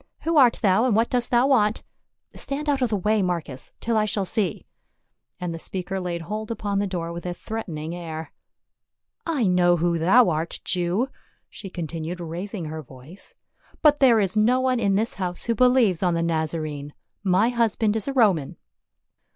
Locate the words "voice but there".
12.81-14.19